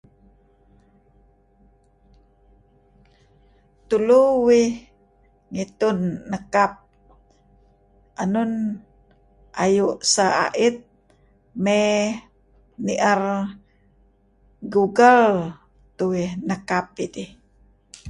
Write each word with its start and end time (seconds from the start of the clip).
Tulu 3.87 4.19
uih 4.47 4.69
ngitun 5.53 5.97
nekap 6.31 6.71
enun 8.23 8.51
ayu' 9.63 9.97
sah 10.13 10.33
ait 10.65 10.77
may 11.63 11.89
nier 12.85 13.21
Goggle 14.73 15.33
tuih 15.97 16.29
nekap 16.47 16.85
idih. 17.05 17.29